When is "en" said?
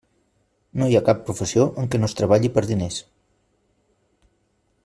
1.83-1.91